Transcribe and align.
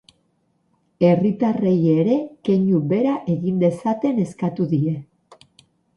Herritarrei 1.09 1.75
ere 2.03 2.15
keinu 2.49 2.79
bera 2.95 3.15
egin 3.35 3.61
dezaten 3.65 4.19
eskatu 4.25 4.71
die. 4.73 4.95